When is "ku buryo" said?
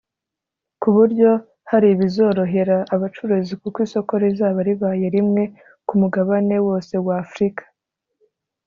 0.81-1.29